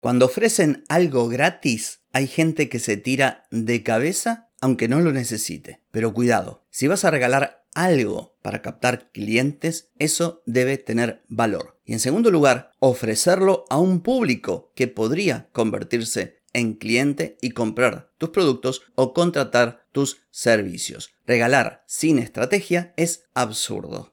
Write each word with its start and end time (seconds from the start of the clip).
Cuando 0.00 0.24
ofrecen 0.26 0.84
algo 0.88 1.28
gratis, 1.28 2.00
hay 2.12 2.26
gente 2.26 2.70
que 2.70 2.78
se 2.78 2.96
tira 2.96 3.46
de 3.50 3.82
cabeza 3.82 4.48
aunque 4.62 4.88
no 4.88 5.00
lo 5.00 5.12
necesite. 5.12 5.80
Pero 5.90 6.12
cuidado, 6.14 6.64
si 6.70 6.86
vas 6.86 7.04
a 7.04 7.10
regalar 7.10 7.64
algo 7.74 8.36
para 8.42 8.62
captar 8.62 9.10
clientes, 9.12 9.90
eso 9.98 10.42
debe 10.46 10.78
tener 10.78 11.22
valor. 11.28 11.78
Y 11.84 11.92
en 11.92 12.00
segundo 12.00 12.30
lugar, 12.30 12.72
ofrecerlo 12.78 13.64
a 13.68 13.78
un 13.78 14.00
público 14.00 14.72
que 14.74 14.88
podría 14.88 15.48
convertirse 15.52 16.40
en 16.52 16.74
cliente 16.74 17.36
y 17.40 17.50
comprar 17.50 18.10
tus 18.18 18.30
productos 18.30 18.82
o 18.94 19.12
contratar 19.14 19.86
tus 19.92 20.22
servicios. 20.30 21.10
Regalar 21.26 21.84
sin 21.86 22.18
estrategia 22.18 22.92
es 22.96 23.24
absurdo. 23.34 24.12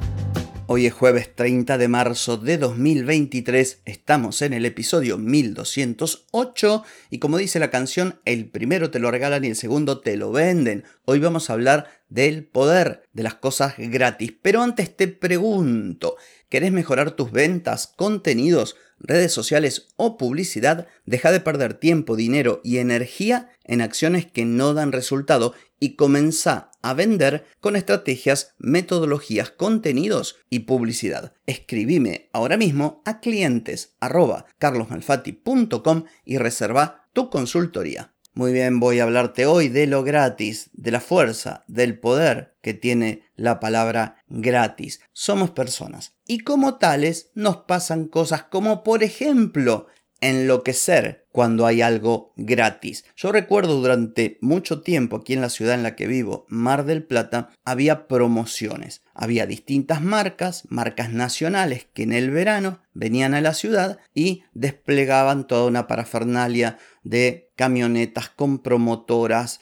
Hoy 0.73 0.85
es 0.85 0.93
jueves 0.93 1.35
30 1.35 1.77
de 1.77 1.89
marzo 1.89 2.37
de 2.37 2.57
2023, 2.57 3.81
estamos 3.83 4.41
en 4.41 4.53
el 4.53 4.65
episodio 4.65 5.17
1208 5.17 6.85
y 7.09 7.19
como 7.19 7.37
dice 7.37 7.59
la 7.59 7.69
canción, 7.69 8.21
el 8.23 8.49
primero 8.49 8.89
te 8.89 8.99
lo 8.99 9.11
regalan 9.11 9.43
y 9.43 9.49
el 9.49 9.57
segundo 9.57 9.99
te 9.99 10.15
lo 10.15 10.31
venden. 10.31 10.85
Hoy 11.03 11.19
vamos 11.19 11.49
a 11.49 11.53
hablar 11.53 11.89
del 12.07 12.45
poder 12.45 13.03
de 13.11 13.23
las 13.23 13.33
cosas 13.33 13.73
gratis, 13.77 14.33
pero 14.41 14.61
antes 14.61 14.95
te 14.95 15.09
pregunto, 15.09 16.15
¿querés 16.47 16.71
mejorar 16.71 17.11
tus 17.17 17.33
ventas, 17.33 17.91
contenidos, 17.97 18.77
redes 18.97 19.33
sociales 19.33 19.89
o 19.97 20.17
publicidad? 20.17 20.87
Deja 21.05 21.33
de 21.33 21.41
perder 21.41 21.73
tiempo, 21.73 22.15
dinero 22.15 22.61
y 22.63 22.77
energía 22.77 23.49
en 23.65 23.81
acciones 23.81 24.25
que 24.25 24.45
no 24.45 24.73
dan 24.73 24.93
resultado 24.93 25.53
y 25.81 25.97
comenzá 25.97 26.70
a 26.81 26.93
vender 26.93 27.45
con 27.59 27.75
estrategias, 27.75 28.55
metodologías, 28.59 29.51
contenidos 29.51 30.37
y 30.49 30.59
publicidad. 30.59 31.33
Escribime 31.45 32.29
ahora 32.33 32.57
mismo 32.57 33.01
a 33.05 33.19
clientes 33.19 33.95
y 36.25 36.37
reserva 36.37 37.07
tu 37.13 37.29
consultoría. 37.29 38.13
Muy 38.33 38.53
bien, 38.53 38.79
voy 38.79 38.99
a 38.99 39.03
hablarte 39.03 39.45
hoy 39.45 39.67
de 39.67 39.87
lo 39.87 40.03
gratis, 40.03 40.69
de 40.71 40.91
la 40.91 41.01
fuerza, 41.01 41.65
del 41.67 41.99
poder 41.99 42.55
que 42.61 42.73
tiene 42.73 43.23
la 43.35 43.59
palabra 43.59 44.23
gratis. 44.29 45.01
Somos 45.11 45.51
personas 45.51 46.15
y 46.25 46.39
como 46.39 46.77
tales 46.77 47.31
nos 47.35 47.57
pasan 47.57 48.05
cosas 48.07 48.43
como 48.43 48.83
por 48.83 49.03
ejemplo 49.03 49.87
enloquecer 50.21 51.25
cuando 51.31 51.65
hay 51.65 51.81
algo 51.81 52.33
gratis. 52.35 53.05
Yo 53.15 53.31
recuerdo 53.31 53.81
durante 53.81 54.37
mucho 54.41 54.81
tiempo 54.81 55.17
aquí 55.17 55.33
en 55.33 55.41
la 55.41 55.49
ciudad 55.49 55.75
en 55.75 55.83
la 55.83 55.95
que 55.95 56.07
vivo, 56.07 56.45
Mar 56.47 56.85
del 56.85 57.03
Plata, 57.03 57.49
había 57.65 58.07
promociones. 58.07 59.01
Había 59.13 59.45
distintas 59.45 60.01
marcas, 60.01 60.63
marcas 60.69 61.11
nacionales 61.11 61.87
que 61.93 62.03
en 62.03 62.13
el 62.13 62.31
verano 62.31 62.79
venían 62.93 63.33
a 63.33 63.41
la 63.41 63.53
ciudad 63.53 63.99
y 64.13 64.43
desplegaban 64.53 65.47
toda 65.47 65.65
una 65.65 65.87
parafernalia 65.87 66.77
de 67.03 67.51
camionetas 67.55 68.29
con 68.29 68.59
promotoras, 68.59 69.59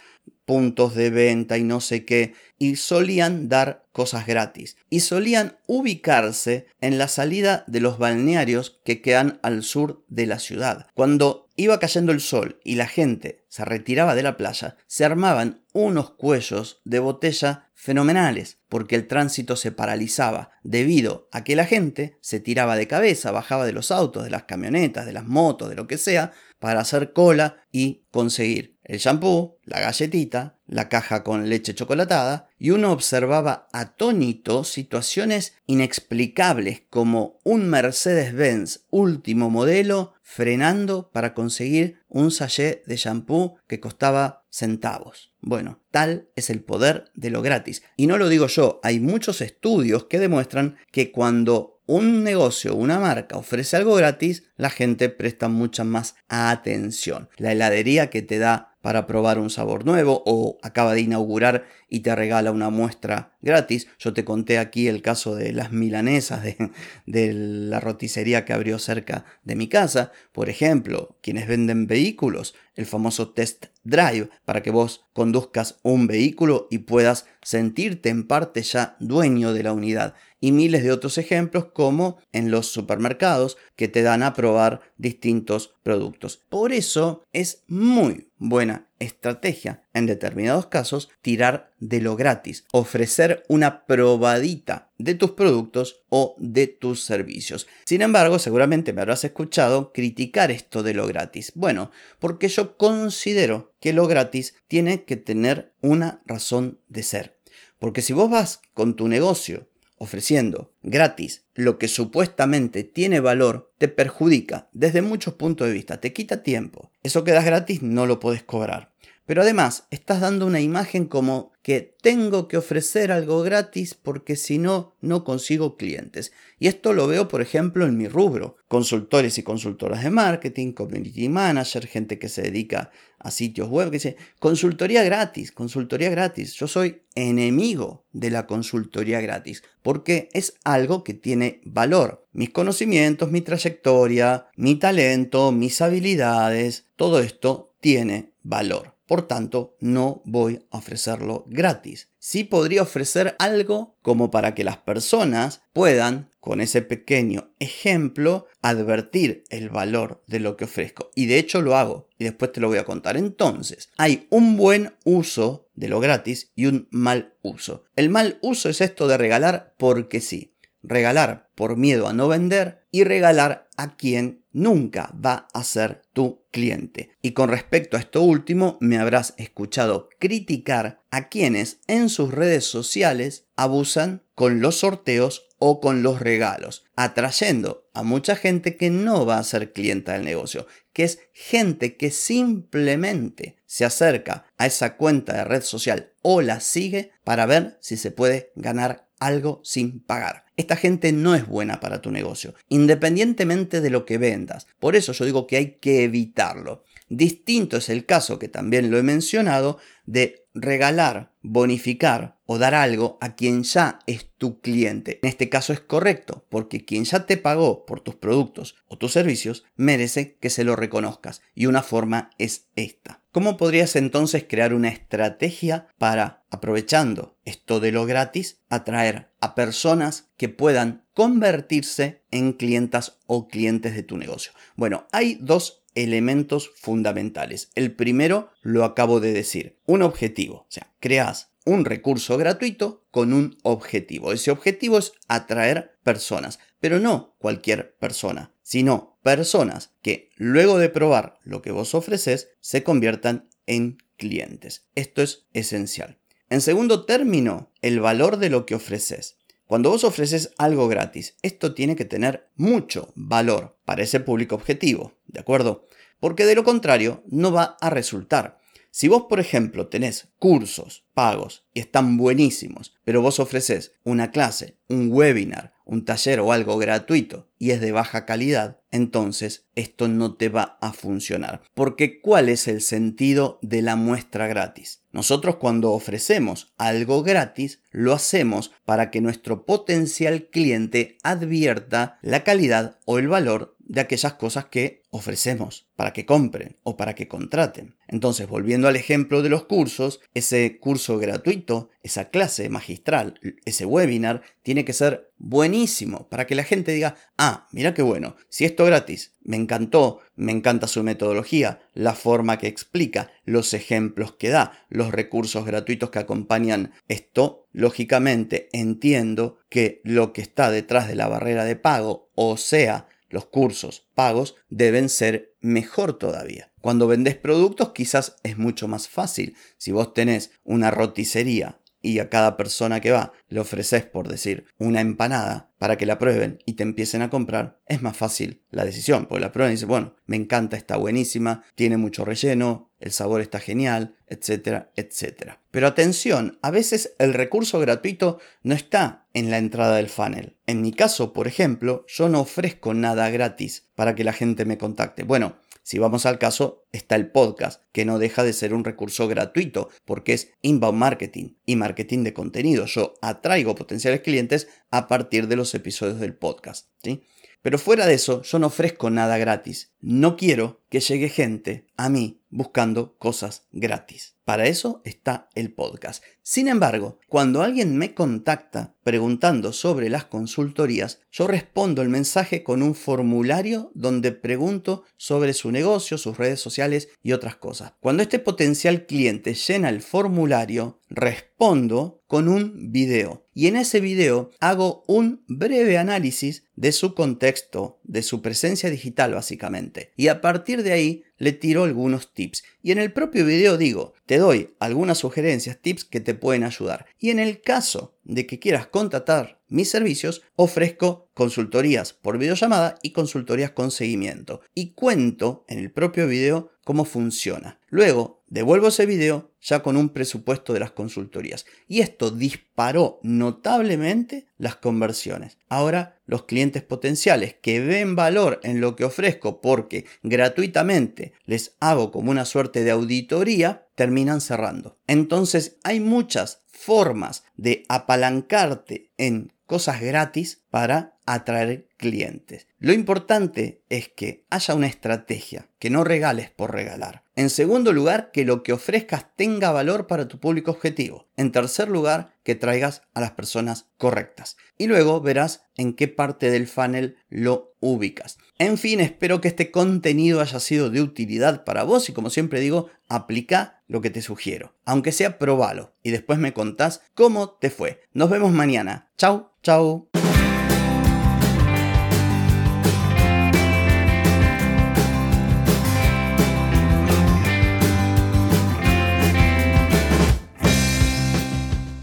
puntos 0.50 0.96
de 0.96 1.12
venta 1.12 1.60
y 1.60 1.64
no 1.64 1.80
sé 1.80 2.06
qué, 2.06 2.34
y 2.58 2.78
solían 2.78 3.50
dar 3.50 3.86
cosas 3.92 4.26
gratis. 4.26 4.78
Y 4.90 5.02
solían 5.02 5.60
ubicarse 5.68 6.66
en 6.82 6.98
la 6.98 7.08
salida 7.08 7.64
de 7.68 7.80
los 7.80 8.00
balnearios 8.00 8.82
que 8.84 9.00
quedan 9.00 9.40
al 9.44 9.62
sur 9.62 10.04
de 10.08 10.26
la 10.26 10.40
ciudad. 10.40 10.88
Cuando 10.96 11.50
iba 11.56 11.78
cayendo 11.78 12.12
el 12.12 12.20
sol 12.20 12.60
y 12.64 12.76
la 12.76 12.88
gente 12.88 13.46
se 13.48 13.64
retiraba 13.64 14.16
de 14.16 14.24
la 14.24 14.38
playa, 14.38 14.76
se 14.88 15.06
armaban 15.06 15.62
unos 15.72 16.10
cuellos 16.10 16.81
de 16.84 16.98
botella 16.98 17.70
fenomenales, 17.76 18.58
porque 18.70 18.96
el 18.96 19.06
tránsito 19.06 19.56
se 19.56 19.72
paralizaba 19.72 20.50
debido 20.64 21.30
a 21.31 21.44
que 21.44 21.56
la 21.56 21.66
gente 21.66 22.18
se 22.22 22.40
tiraba 22.40 22.76
de 22.76 22.88
cabeza, 22.88 23.30
bajaba 23.30 23.68
de 23.68 23.74
los 23.74 23.92
autos, 23.92 24.24
de 24.24 24.31
las 24.31 24.46
camionetas, 24.46 25.06
de 25.06 25.14
las 25.14 25.26
motos, 25.26 25.70
de 25.70 25.76
lo 25.76 25.86
que 25.86 26.00
sea, 26.00 26.31
para 26.58 26.80
hacer 26.80 27.14
cola 27.14 27.64
y 27.72 28.08
conseguir 28.10 28.78
el 28.89 28.97
shampoo, 28.97 29.59
la 29.66 29.79
galletita, 29.79 30.57
la 30.66 30.89
caja 30.89 31.23
con 31.23 31.47
leche 31.47 31.75
chocolatada, 31.75 32.50
y 32.57 32.72
uno 32.72 32.91
observaba 32.91 33.67
atónito 33.72 34.63
situaciones 34.63 35.53
inexplicables 35.67 36.81
como 36.89 37.39
un 37.44 37.69
Mercedes-Benz 37.69 38.85
último 38.89 39.51
modelo 39.51 40.13
frenando 40.23 41.11
para 41.11 41.35
conseguir 41.35 42.00
un 42.07 42.31
sachet 42.31 42.83
de 42.88 42.97
shampoo 42.97 43.57
que 43.67 43.79
costaba 43.79 44.45
centavos. 44.50 45.33
Bueno, 45.39 45.83
tal 45.91 46.27
es 46.35 46.50
el 46.50 46.61
poder 46.61 47.11
de 47.13 47.29
lo 47.29 47.44
gratis. 47.44 47.83
Y 47.95 48.07
no 48.07 48.17
lo 48.17 48.27
digo 48.27 48.47
yo, 48.47 48.79
hay 48.81 49.00
muchos 49.00 49.41
estudios 49.41 50.06
que 50.06 50.17
demuestran 50.17 50.77
que 50.91 51.11
cuando 51.11 51.79
un 51.89 52.23
negocio, 52.23 52.75
una 52.75 53.00
marca 53.00 53.35
ofrece 53.35 53.75
algo 53.75 53.95
gratis, 53.95 54.44
la 54.57 54.69
gente 54.69 55.09
presta 55.09 55.47
mucha 55.47 55.83
más 55.83 56.16
atención. 56.27 57.29
La 57.38 57.51
heladería 57.51 58.11
que 58.11 58.21
te 58.21 58.38
da 58.38 58.69
para 58.81 59.07
probar 59.07 59.40
un 59.40 59.50
sabor 59.50 59.85
nuevo 59.85 60.23
o 60.25 60.57
acaba 60.62 60.94
de 60.94 61.01
inaugurar 61.01 61.66
y 61.90 62.00
te 62.00 62.16
regala 62.16 62.51
una 62.51 62.69
muestra 62.69 63.38
gratis. 63.41 63.88
Yo 63.97 64.13
te 64.13 64.23
conté 64.23 64.57
aquí 64.57 64.88
el 64.88 65.01
caso 65.01 65.35
de 65.35 65.51
las 65.51 65.72
milanesas 65.72 66.44
de, 67.06 67.34
la 67.34 67.79
roticería 67.79 68.45
que 68.45 68.53
abrió 68.53 68.79
cerca 68.79 69.25
de 69.44 69.56
mi 69.56 69.68
casa. 69.68 70.12
Por 70.31 70.50
ejemplo, 70.50 71.18
quienes 71.22 71.47
venden 71.47 71.88
vehículos, 71.88 72.56
el 72.75 72.85
famoso 72.85 73.31
test 73.31 73.66
drive 73.84 74.29
para 74.45 74.63
que 74.63 74.72
vos 74.72 75.06
conduzcas 75.13 75.79
un 75.84 76.07
vehículo 76.07 76.68
y 76.69 76.79
puedas 76.79 77.25
sentirte 77.41 78.09
en 78.09 78.28
parte 78.28 78.62
ya 78.62 78.95
dueño 79.00 79.53
de 79.53 79.63
la 79.63 79.73
unidad. 79.73 80.13
Y 80.39 80.53
miles 80.53 80.84
de 80.84 80.94
otros 80.94 81.18
ejemplos 81.18 81.66
como 81.73 82.18
en 82.31 82.50
los 82.50 82.68
supermercados 82.68 83.57
que 83.75 83.89
te 83.89 84.03
dan 84.03 84.23
a 84.23 84.34
probar 84.34 84.79
distintos 84.97 85.75
productos. 85.84 86.38
Por 86.38 86.72
eso 86.72 87.23
es 87.34 87.63
muy 87.68 88.28
buena 88.39 88.89
estrategia 89.00 89.83
en 89.94 90.05
determinados 90.05 90.67
casos 90.67 91.09
tirar 91.22 91.72
de 91.79 92.01
lo 92.01 92.16
gratis, 92.16 92.66
ofrecer 92.72 93.44
una 93.47 93.85
probadita 93.85 94.91
de 94.97 95.13
tus 95.13 95.31
productos 95.31 96.03
o 96.09 96.35
de 96.39 96.67
tus 96.67 97.03
servicios. 97.03 97.67
Sin 97.85 98.01
embargo, 98.01 98.39
seguramente 98.39 98.94
me 98.94 99.01
habrás 99.01 99.23
escuchado 99.23 99.94
criticar 99.94 100.51
esto 100.51 100.83
de 100.83 100.94
lo 100.94 101.05
gratis. 101.07 101.51
Bueno, 101.55 101.91
porque 102.19 102.47
yo 102.47 102.77
considero 102.77 103.73
que 103.79 103.94
lo 103.94 104.07
gratis 104.07 104.56
tiene 104.67 105.03
que 105.03 105.17
tener 105.17 105.73
una 105.81 106.21
razón 106.25 106.79
de 106.88 107.03
ser. 107.03 107.38
Porque 107.77 108.01
si 108.01 108.13
vos 108.13 108.29
vas 108.29 108.61
con 108.73 108.95
tu 108.95 109.07
negocio 109.07 109.69
ofreciendo 110.00 110.74
gratis 110.82 111.46
lo 111.54 111.78
que 111.78 111.88
supuestamente 111.88 112.84
tiene 112.84 113.20
valor, 113.20 113.74
te 113.78 113.88
perjudica 113.88 114.70
desde 114.74 115.02
muchos 115.02 115.36
puntos 115.36 115.68
de 115.68 115.74
vista, 115.74 116.00
te 116.00 116.14
quita 116.14 116.42
tiempo. 116.42 116.92
Eso 117.04 117.24
que 117.24 117.32
das 117.32 117.46
gratis 117.46 117.84
no 117.84 118.08
lo 118.08 118.20
puedes 118.20 118.42
cobrar. 118.42 118.94
Pero 119.29 119.44
además 119.44 119.85
estás 119.91 120.22
dando 120.22 120.47
una 120.47 120.59
imagen 120.59 121.06
como 121.06 121.53
que 121.62 121.95
tengo 122.01 122.47
que 122.47 122.57
ofrecer 122.57 123.12
algo 123.12 123.44
gratis 123.44 123.94
porque 123.94 124.35
si 124.35 124.57
no, 124.57 124.95
no 125.01 125.24
consigo 125.24 125.77
clientes. 125.77 126.31
Y 126.57 126.65
esto 126.65 126.94
lo 126.94 127.06
veo, 127.06 127.27
por 127.27 127.44
ejemplo, 127.44 127.86
en 127.86 127.95
mi 127.95 128.07
rubro. 128.07 128.57
Consultores 128.68 129.38
y 129.38 129.44
consultoras 129.44 130.04
de 130.04 130.09
marketing, 130.09 130.71
community 130.71 131.30
manager, 131.30 131.86
gente 131.86 132.18
que 132.18 132.27
se 132.27 132.42
dedica 132.42 132.89
a 133.19 133.30
sitios 133.30 133.69
web, 133.69 133.92
que 133.92 133.98
dice, 133.98 134.18
consultoría 134.39 135.04
gratis, 135.04 135.51
consultoría 135.51 136.09
gratis. 136.09 136.56
Yo 136.56 136.68
soy 136.68 137.04
enemigo 137.13 138.06
de 138.13 138.31
la 138.31 138.48
consultoría 138.48 139.21
gratis 139.21 139.62
porque 139.83 140.30
es 140.33 140.56
algo 140.63 141.04
que 141.04 141.13
tiene 141.13 141.62
valor. 141.65 142.25
Mis 142.33 142.50
conocimientos, 142.50 143.30
mi 143.30 143.42
trayectoria, 143.42 144.48
mi 144.56 144.74
talento, 144.77 145.51
mis 145.51 145.81
habilidades, 145.81 146.88
todo 146.95 147.19
esto 147.19 147.75
tiene 147.80 148.31
valor. 148.42 148.98
Por 149.09 149.23
tanto, 149.23 149.75
no 149.79 150.21
voy 150.23 150.67
a 150.69 150.77
ofrecerlo 150.77 151.44
gratis. 151.47 152.09
Sí 152.19 152.44
podría 152.44 152.83
ofrecer 152.83 153.35
algo 153.39 153.97
como 154.03 154.29
para 154.29 154.53
que 154.53 154.63
las 154.63 154.77
personas 154.77 155.63
puedan 155.73 156.29
con 156.39 156.61
ese 156.61 156.83
pequeño 156.83 157.51
ejemplo, 157.57 158.45
advertir 158.61 159.45
el 159.50 159.71
valor 159.71 160.23
de 160.27 160.39
lo 160.39 160.56
que 160.56 160.65
ofrezco. 160.65 161.09
Y 161.15 161.25
de 161.25 161.39
hecho 161.39 161.63
lo 161.63 161.75
hago 161.75 162.07
y 162.19 162.25
después 162.25 162.51
te 162.51 162.61
lo 162.61 162.67
voy 162.67 162.77
a 162.77 162.85
contar. 162.85 163.17
Entonces, 163.17 163.89
hay 163.97 164.27
un 164.29 164.57
buen 164.57 164.94
uso 165.06 165.67
de 165.73 165.89
lo 165.89 166.00
gratis 166.00 166.51
y 166.56 166.67
un 166.67 166.88
mal 166.91 167.33
uso. 167.41 167.85
El 167.95 168.09
mal 168.09 168.38
uso 168.44 168.69
es 168.69 168.79
esto 168.79 169.07
de 169.07 169.17
regalar 169.17 169.73
porque 169.79 170.21
sí. 170.21 170.53
Regalar 170.81 171.50
por 171.56 171.78
miedo 171.78 172.08
a 172.08 172.14
no 172.14 172.28
vender 172.28 172.86
y 172.92 173.04
regalar 173.04 173.70
a 173.78 173.96
quien 173.96 174.46
nunca 174.52 175.14
va 175.14 175.48
a 175.54 175.64
ser 175.64 176.02
tu 176.14 176.46
cliente. 176.52 177.12
Y 177.22 177.31
con 177.31 177.50
respecto 177.50 177.98
a 177.98 178.00
esto 178.00 178.22
último, 178.22 178.78
me 178.80 178.98
habrás 178.98 179.34
escuchado 179.38 180.10
criticar 180.20 181.02
a 181.12 181.30
quienes 181.30 181.80
en 181.88 182.10
sus 182.10 182.34
redes 182.34 182.66
sociales 182.66 183.46
abusan 183.56 184.24
con 184.36 184.62
los 184.62 184.80
sorteos 184.80 185.48
o 185.60 185.81
con 185.81 186.02
los 186.04 186.22
regalos, 186.22 186.86
atrayendo 186.96 187.90
a 187.94 188.04
mucha 188.04 188.36
gente 188.36 188.78
que 188.78 188.90
no 188.90 189.26
va 189.26 189.38
a 189.38 189.44
ser 189.44 189.74
clienta 189.74 190.14
del 190.14 190.24
negocio, 190.24 190.66
que 190.94 191.04
es 191.04 191.20
gente 191.34 191.98
que 191.98 192.12
simplemente 192.12 193.58
se 193.66 193.84
acerca 193.84 194.46
a 194.58 194.66
esa 194.66 194.96
cuenta 194.96 195.34
de 195.34 195.44
red 195.44 195.62
social 195.62 196.14
o 196.22 196.42
la 196.42 196.62
sigue 196.62 197.12
para 197.26 197.46
ver 197.46 197.78
si 197.81 197.98
se 197.98 198.12
puede 198.12 198.52
ganar 198.56 199.10
algo 199.20 199.60
sin 199.64 200.00
pagar. 200.00 200.46
Esta 200.59 200.75
gente 200.75 201.13
no 201.13 201.35
es 201.35 201.47
buena 201.47 201.79
para 201.79 202.01
tu 202.01 202.11
negocio, 202.11 202.53
independientemente 202.67 203.79
de 203.79 203.89
lo 203.89 204.06
que 204.06 204.17
vendas. 204.17 204.67
Por 204.77 204.97
eso 204.97 205.13
yo 205.13 205.23
digo 205.23 205.47
que 205.47 205.56
hay 205.56 205.77
que 205.79 206.03
evitarlo. 206.03 206.83
Distinto 207.07 207.77
es 207.77 207.88
el 207.88 208.06
caso, 208.06 208.39
que 208.39 208.50
también 208.50 208.91
lo 208.91 208.97
he 208.97 209.03
mencionado, 209.03 209.77
de 210.06 210.50
regalar, 210.53 211.31
bonificar 211.41 212.39
o 212.45 212.57
dar 212.57 212.75
algo 212.75 213.17
a 213.21 213.35
quien 213.35 213.63
ya 213.63 214.00
es 214.06 214.31
tu 214.38 214.59
cliente. 214.59 215.19
En 215.23 215.29
este 215.29 215.47
caso 215.47 215.71
es 215.71 215.79
correcto, 215.79 216.45
porque 216.50 216.83
quien 216.83 217.06
ya 217.06 217.25
te 217.25 217.38
pagó 217.38 217.85
por 217.85 218.01
tus 218.01 218.15
productos 218.15 218.75
o 218.89 218.97
tus 218.97 219.13
servicios 219.13 219.63
merece 219.77 220.35
que 220.41 220.50
se 220.50 220.65
lo 220.65 220.75
reconozcas. 220.75 221.41
Y 221.56 221.67
una 221.67 221.83
forma 221.83 222.31
es 222.38 222.67
esta. 222.75 223.21
¿Cómo 223.31 223.56
podrías 223.56 223.95
entonces 223.95 224.44
crear 224.45 224.73
una 224.73 224.89
estrategia 224.89 225.88
para, 225.97 226.38
aprovechando 226.50 227.38
esto 227.46 227.80
de 227.80 227.92
lo 227.92 228.06
gratis, 228.06 228.62
atraer 228.69 229.31
a 229.40 229.56
personas 229.56 230.30
que 230.38 230.50
puedan 230.50 231.06
convertirse 231.13 232.24
en 232.31 232.54
clientas 232.54 233.19
o 233.28 233.48
clientes 233.48 233.96
de 233.96 234.04
tu 234.04 234.18
negocio? 234.18 234.51
Bueno, 234.75 235.07
hay 235.12 235.38
dos 235.42 235.84
elementos 235.96 236.72
fundamentales. 236.75 237.72
El 237.75 237.94
primero 237.96 238.51
lo 238.62 238.84
acabo 238.84 239.19
de 239.19 239.34
decir, 239.34 239.80
un 239.86 240.01
objetivo. 240.01 240.56
O 240.62 240.68
sea, 240.69 240.94
creas 241.00 241.51
un 241.66 241.86
recurso 241.86 242.38
gratuito 242.38 243.06
con 243.12 243.34
un 243.34 243.57
objetivo. 243.63 244.31
Ese 244.31 244.52
objetivo 244.52 244.98
es 244.98 245.13
atraer 245.28 246.00
personas, 246.04 246.60
pero 246.80 247.00
no 247.00 247.36
cualquier 247.40 247.95
persona, 247.98 248.54
sino 248.63 249.19
personas 249.24 249.94
que 250.02 250.30
luego 250.36 250.78
de 250.78 250.90
probar 250.90 251.40
lo 251.44 251.62
que 251.62 251.72
vos 251.72 251.94
ofreces 251.94 252.50
se 252.60 252.84
conviertan 252.84 253.50
en 253.66 253.98
clientes. 254.18 254.88
Esto 254.95 255.22
es 255.22 255.48
esencial. 255.54 256.19
En 256.51 256.62
segundo 256.62 257.06
término, 257.06 257.72
el 257.84 258.00
valor 258.00 258.38
de 258.38 258.50
lo 258.50 258.66
que 258.66 258.74
ofreces. 258.74 259.38
Cuando 259.68 259.92
vos 259.92 260.04
ofreces 260.04 260.51
algo 260.57 260.88
gratis, 260.88 261.36
esto 261.44 261.75
tiene 261.75 261.96
que 261.96 262.06
tener 262.06 262.50
mucho 262.56 263.13
valor 263.13 263.78
para 263.86 264.01
ese 264.01 264.19
público 264.19 264.56
objetivo, 264.56 265.13
¿de 265.28 265.42
acuerdo? 265.42 265.86
Porque 266.19 266.48
de 266.48 266.56
lo 266.56 266.63
contrario 266.63 267.24
no 267.28 267.51
va 267.51 267.78
a 267.80 267.92
resultar. 267.92 268.57
Si 268.90 269.07
vos, 269.07 269.25
por 269.30 269.40
ejemplo, 269.40 269.90
tenés 269.90 270.30
cursos 270.40 271.06
pagos 271.13 271.66
y 271.75 271.81
están 271.81 272.18
buenísimos, 272.18 272.95
pero 273.04 273.22
vos 273.22 273.40
ofreces 273.40 273.94
una 274.04 274.31
clase, 274.31 274.80
un 274.88 275.12
webinar, 275.12 275.75
un 275.89 276.06
taller 276.06 276.39
o 276.39 276.51
algo 276.51 276.77
gratuito 276.77 277.50
y 277.57 277.71
es 277.71 277.81
de 277.81 277.91
baja 277.91 278.25
calidad, 278.25 278.80
entonces 278.91 279.68
esto 279.74 280.07
no 280.07 280.36
te 280.36 280.47
va 280.47 280.77
a 280.81 280.94
funcionar. 280.94 281.63
Porque 281.74 282.21
¿cuál 282.21 282.47
es 282.47 282.68
el 282.68 282.81
sentido 282.81 283.57
de 283.63 283.81
la 283.81 283.95
muestra 283.95 284.47
gratis? 284.47 285.01
Nosotros 285.12 285.56
cuando 285.56 285.91
ofrecemos 285.91 286.74
algo 286.77 287.24
gratis, 287.24 287.81
lo 287.89 288.13
hacemos 288.13 288.71
para 288.86 289.09
que 289.09 289.19
nuestro 289.19 289.65
potencial 289.65 290.50
cliente 290.51 291.18
advierta 291.24 292.19
la 292.21 292.44
calidad 292.44 293.00
o 293.06 293.18
el 293.18 293.27
valor 293.27 293.75
de 293.89 294.01
aquellas 294.01 294.33
cosas 294.33 294.65
que 294.65 295.01
ofrecemos 295.09 295.88
para 295.95 296.13
que 296.13 296.25
compren 296.25 296.77
o 296.83 296.95
para 296.95 297.15
que 297.15 297.27
contraten. 297.27 297.95
Entonces, 298.07 298.47
volviendo 298.47 298.88
al 298.88 298.95
ejemplo 298.95 299.41
de 299.41 299.50
los 299.50 299.65
cursos, 299.65 300.21
ese 300.36 300.77
curso 300.80 301.18
gratuito, 301.18 301.89
esa 302.03 302.30
clase 302.30 302.69
magistral, 302.69 303.39
ese 303.65 303.86
webinar, 303.86 304.44
tiene 304.62 304.86
que 304.86 304.94
ser 304.94 305.31
buenísimo 305.39 306.30
para 306.30 306.45
que 306.45 306.53
la 306.53 306.63
gente 306.63 306.91
diga, 306.91 307.15
ah, 307.39 307.68
mira 307.71 307.95
qué 307.95 308.03
bueno, 308.03 308.36
si 308.47 308.63
esto 308.63 308.86
gratis, 308.86 309.33
me 309.44 309.57
encantó, 309.57 310.19
me 310.35 310.51
encanta 310.51 310.88
su 310.88 311.01
metodología, 311.01 311.81
la 311.95 312.13
forma 312.13 312.59
que 312.59 312.68
explica, 312.68 313.31
los 313.44 313.74
ejemplos 313.74 314.33
que 314.33 314.50
da, 314.50 314.85
los 314.89 315.12
recursos 315.12 315.65
gratuitos 315.65 316.12
que 316.12 316.19
acompañan 316.19 316.94
esto, 317.07 317.68
lógicamente 317.71 318.69
entiendo 318.71 319.57
que 319.68 320.01
lo 320.03 320.31
que 320.31 320.42
está 320.42 320.69
detrás 320.69 321.07
de 321.07 321.15
la 321.15 321.27
barrera 321.27 321.65
de 321.65 321.75
pago, 321.75 322.30
o 322.35 322.56
sea, 322.56 323.07
los 323.30 323.46
cursos 323.46 324.10
pagos 324.16 324.56
deben 324.70 325.10
ser 325.10 325.56
mejor 325.62 326.18
todavía. 326.18 326.72
Cuando 326.81 327.08
vendes 327.08 327.36
productos 327.36 327.92
quizás 327.92 328.38
es 328.44 328.58
mucho 328.58 328.88
más 328.88 329.08
fácil. 329.08 329.56
Si 329.78 329.92
vos 329.92 330.14
tenés 330.14 330.52
una 330.64 330.92
roticería 330.92 331.80
y 332.01 332.19
a 332.19 332.30
cada 332.30 332.57
persona 332.57 333.01
que 333.01 333.12
va 333.12 333.34
le 333.48 333.60
ofreces, 333.60 334.06
por 334.06 334.28
decir, 334.28 334.66
una 334.78 335.01
empanada 335.01 335.72
para 335.78 335.98
que 335.98 336.06
la 336.06 336.19
prueben 336.19 336.60
y 336.66 336.74
te 336.74 336.84
empiecen 336.84 337.22
a 337.22 337.30
comprar, 337.30 337.80
es 337.88 338.01
más 338.01 338.16
fácil 338.16 338.62
la 338.72 338.86
decisión, 338.86 339.25
porque 339.25 339.42
la 339.42 339.51
prueban 339.51 339.72
y 339.72 339.75
dicen, 339.75 339.88
bueno, 339.88 340.16
me 340.25 340.36
encanta, 340.36 340.78
está 340.78 340.98
buenísima, 340.98 341.63
tiene 341.75 341.98
mucho 341.98 342.25
relleno, 342.25 342.92
el 343.00 343.12
sabor 343.12 343.42
está 343.42 343.60
genial, 343.60 344.16
etcétera, 344.28 344.92
etcétera. 344.96 345.62
Pero 345.72 345.88
atención, 345.88 346.60
a 346.62 346.69
veces 346.69 347.16
el 347.18 347.34
recurso 347.34 347.80
gratuito 347.80 348.40
no 348.62 348.75
está 348.75 349.28
en 349.34 349.50
la 349.50 349.57
entrada 349.57 349.95
del 349.95 350.10
funnel. 350.10 350.57
En 350.68 350.81
mi 350.81 350.92
caso, 350.92 351.31
por 351.34 351.48
ejemplo, 351.48 352.06
yo 352.07 352.30
no 352.30 352.42
ofrezco 352.42 352.94
nada 352.94 353.30
gratis 353.30 353.90
para 353.95 354.16
que 354.16 354.24
la 354.24 354.34
gente 354.34 354.66
me 354.66 354.78
contacte. 354.78 355.24
Bueno, 355.24 355.56
si 355.89 355.97
vamos 355.97 356.27
al 356.27 356.38
caso, 356.38 356.86
está 356.91 357.15
el 357.15 357.31
podcast, 357.31 357.81
que 357.91 358.06
no 358.06 358.19
deja 358.19 358.44
de 358.44 358.53
ser 358.53 358.75
un 358.75 358.83
recurso 358.83 359.27
gratuito, 359.27 359.89
porque 360.06 360.33
es 360.33 360.51
inbound 360.62 361.00
marketing 361.00 361.56
y 361.65 361.77
marketing 361.77 362.24
de 362.24 362.31
contenido. 362.31 362.86
Yo 362.86 363.15
atraigo 363.24 363.74
potenciales 363.74 364.21
clientes 364.21 364.68
a 364.91 365.07
partir 365.07 365.47
de 365.47 365.56
los 365.56 365.74
episodios 365.74 366.19
del 366.19 366.36
podcast. 366.36 366.89
¿sí? 367.01 367.24
Pero 367.63 367.80
fuera 367.80 368.06
de 368.06 368.13
eso, 368.13 368.44
yo 368.44 368.59
no 368.59 368.68
ofrezco 368.68 369.09
nada 369.09 369.39
gratis. 369.39 369.91
No 370.00 370.38
quiero 370.38 370.79
que 370.89 371.00
llegue 371.00 371.30
gente 371.30 371.88
a 371.95 372.09
mí 372.09 372.41
buscando 372.50 373.15
cosas 373.18 373.68
gratis. 373.71 374.36
Para 374.44 374.65
eso 374.65 375.01
está 375.06 375.47
el 375.53 375.71
podcast. 375.71 376.24
Sin 376.41 376.68
embargo, 376.68 377.19
cuando 377.27 377.62
alguien 377.62 377.95
me 377.95 378.15
contacta 378.15 378.95
preguntando 379.03 379.71
sobre 379.71 380.09
las 380.09 380.25
consultorías, 380.25 381.19
yo 381.31 381.47
respondo 381.47 382.02
el 382.02 382.09
mensaje 382.09 382.64
con 382.64 382.81
un 382.81 382.95
formulario 382.95 383.92
donde 383.94 384.31
pregunto 384.31 385.04
sobre 385.18 385.54
su 385.54 385.71
negocio, 385.71 386.18
sus 386.18 386.37
redes 386.37 386.59
sociales 386.59 387.09
y 387.21 387.33
otras 387.33 387.56
cosas. 387.57 387.94
Cuando 387.99 388.23
este 388.23 388.40
potencial 388.40 389.06
cliente 389.06 389.54
llena 389.54 389.90
el 389.90 390.02
formulario, 390.02 390.99
respondo 391.09 392.23
con 392.25 392.47
un 392.47 392.92
video. 392.92 393.45
Y 393.54 393.68
en 393.68 393.75
ese 393.75 393.99
video 393.99 394.49
hago 394.59 395.04
un 395.07 395.44
breve 395.47 395.97
análisis 395.97 396.64
de 396.75 396.92
su 396.92 397.14
contexto, 397.14 397.98
de 398.09 398.23
su 398.23 398.42
presencia 398.42 398.89
digital 398.89 399.35
básicamente. 399.35 400.11
Y 400.18 400.28
a 400.28 400.42
partir 400.42 400.81
de 400.81 400.92
ahí 400.92 401.23
le 401.37 401.54
tiro 401.54 401.83
algunos 401.83 402.33
tips. 402.33 402.63
Y 402.81 402.92
en 402.92 402.97
el 402.97 403.13
propio 403.13 403.45
video 403.45 403.78
digo, 403.78 404.13
te 404.25 404.39
doy 404.39 404.75
algunas 404.80 405.19
sugerencias, 405.19 405.78
tips 405.80 406.06
que 406.06 406.19
te 406.19 406.33
pueden 406.33 406.63
ayudar. 406.63 407.06
Y 407.19 407.30
en 407.30 407.39
el 407.39 407.61
caso 407.61 408.18
de 408.23 408.47
que 408.47 408.59
quieras 408.59 408.87
contratar 408.87 409.61
mis 409.68 409.89
servicios, 409.89 410.42
ofrezco 410.56 411.30
consultorías 411.35 412.13
por 412.13 412.39
videollamada 412.39 412.97
y 413.04 413.11
consultorías 413.11 413.71
con 413.71 413.92
seguimiento. 413.92 414.61
Y 414.73 414.94
cuento 414.94 415.63
en 415.68 415.78
el 415.78 415.92
propio 415.92 416.28
video 416.28 416.71
cómo 416.90 417.06
funciona. 417.06 417.80
Luego, 417.90 418.42
devuelvo 418.48 418.88
ese 418.88 419.06
video 419.06 419.52
ya 419.62 419.84
con 419.84 419.96
un 419.96 420.10
presupuesto 420.10 420.74
de 420.74 420.80
las 420.80 420.90
consultorías. 420.90 421.68
Y 421.88 422.00
esto 422.00 422.31
disparó 422.31 423.19
notablemente 423.22 424.48
las 424.58 424.78
conversiones. 424.78 425.60
Ahora, 425.69 426.19
los 426.26 426.46
clientes 426.46 426.81
potenciales 426.81 427.54
que 427.62 427.80
ven 427.80 428.16
valor 428.16 428.60
en 428.64 428.81
lo 428.81 428.96
que 428.96 429.06
ofrezco 429.06 429.62
porque 429.62 430.08
gratuitamente 430.24 431.34
les 431.46 431.76
hago 431.80 432.10
como 432.10 432.31
una 432.31 432.46
suerte 432.46 432.84
de 432.84 432.90
auditoría, 432.90 433.86
terminan 433.94 434.42
cerrando. 434.42 434.98
Entonces, 435.06 435.78
hay 435.84 436.00
muchas 436.00 436.64
formas 436.66 437.44
de 437.56 437.84
apalancarte 437.88 439.12
en 439.19 439.54
cosas 439.69 440.02
gratis 440.02 440.64
para 440.71 441.19
atraer 441.28 441.88
clientes. 441.95 442.66
Lo 442.80 442.92
importante 442.92 443.83
es 443.88 444.09
que 444.09 444.47
haya 444.49 444.73
una 444.73 444.88
estrategia, 444.88 445.69
que 445.78 445.92
no 445.92 446.04
regales 446.04 446.49
por 446.49 446.73
regalar. 446.73 447.23
En 447.35 447.52
segundo 447.52 447.94
lugar, 447.94 448.31
que 448.31 448.45
lo 448.45 448.64
que 448.64 448.73
ofrezcas 448.73 449.28
tenga 449.35 449.71
valor 449.71 450.07
para 450.07 450.28
tu 450.28 450.40
público 450.40 450.71
objetivo. 450.71 451.28
En 451.38 451.52
tercer 451.52 451.88
lugar, 451.88 452.33
que 452.42 452.56
traigas 452.56 453.04
a 453.14 453.21
las 453.21 453.31
personas 453.31 453.85
correctas. 453.97 454.57
Y 454.76 454.88
luego 454.88 455.21
verás 455.21 455.61
en 455.78 455.94
qué 455.94 456.07
parte 456.07 456.49
del 456.49 456.66
funnel 456.66 457.18
lo 457.30 457.76
ubicas. 457.80 458.40
En 458.57 458.80
fin, 458.80 458.99
espero 458.99 459.40
que 459.40 459.49
este 459.49 459.69
contenido 459.69 460.42
haya 460.42 460.59
sido 460.59 460.90
de 460.90 461.04
utilidad 461.04 461.64
para 461.64 461.83
vos 461.83 462.09
y 462.09 462.14
como 462.14 462.31
siempre 462.31 462.59
digo, 462.59 462.90
aplica 463.07 463.79
lo 463.90 464.00
que 464.00 464.10
te 464.10 464.22
sugiero. 464.22 464.76
Aunque 464.86 465.12
sea, 465.12 465.38
probalo 465.38 465.94
y 466.02 466.12
después 466.12 466.40
me 466.40 466.54
contás 466.54 467.02
cómo 467.16 467.50
te 467.50 467.69
fue. 467.69 468.00
Nos 468.14 468.30
vemos 468.30 468.54
mañana. 468.54 469.12
Chau, 469.18 469.50
chau. 469.62 470.08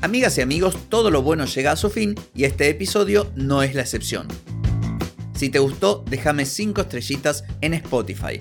Amigas 0.02 0.38
y 0.38 0.40
amigos, 0.40 0.76
todo 0.88 1.10
lo 1.10 1.22
bueno 1.22 1.46
llega 1.46 1.72
a 1.72 1.76
su 1.76 1.90
fin 1.90 2.14
y 2.32 2.44
este 2.44 2.68
episodio 2.68 3.32
no 3.34 3.62
es 3.62 3.74
la 3.74 3.82
excepción. 3.82 4.28
Si 5.34 5.50
te 5.50 5.58
gustó, 5.58 6.04
déjame 6.08 6.46
5 6.46 6.80
estrellitas 6.80 7.44
en 7.60 7.74
Spotify. 7.74 8.40